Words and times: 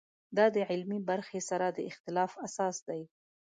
دا 0.37 0.45
د 0.55 0.57
علمي 0.69 0.99
برخې 1.09 1.39
سره 1.49 1.67
د 1.71 1.79
اختلاف 1.89 2.31
اساس 2.45 2.75
دی. 2.87 3.01